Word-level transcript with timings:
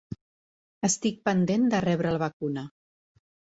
Estic 0.89 1.19
pendent 1.29 1.69
de 1.75 1.83
rebre 1.87 2.17
la 2.17 2.25
vacuna 2.27 2.67